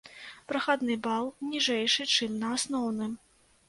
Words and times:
Прахадны 0.51 0.95
бал 1.09 1.31
ніжэйшы, 1.51 2.11
чым 2.19 2.31
на 2.43 2.47
асноўным. 2.61 3.19